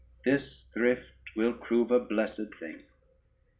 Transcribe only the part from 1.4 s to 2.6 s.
prove a blessèd